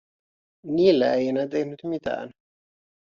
Niillä 0.65 1.13
ei 1.13 1.27
enää 1.27 1.47
tehnyt 1.47 1.79
mitään. 1.83 2.29